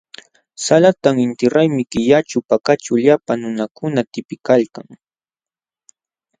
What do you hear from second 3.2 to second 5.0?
nunakuna tipiykalkan.